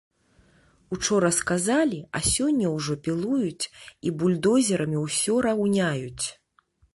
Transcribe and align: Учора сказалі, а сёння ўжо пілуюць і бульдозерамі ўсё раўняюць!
Учора 0.95 1.29
сказалі, 1.39 1.99
а 2.19 2.21
сёння 2.35 2.71
ўжо 2.77 2.97
пілуюць 3.09 3.69
і 4.09 4.15
бульдозерамі 4.23 4.97
ўсё 5.05 5.33
раўняюць! 5.49 6.25